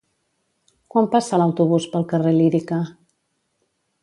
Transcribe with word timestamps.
Quan 0.95 1.09
passa 1.15 1.39
l'autobús 1.41 1.87
pel 1.93 2.09
carrer 2.15 2.35
Lírica? 2.39 2.81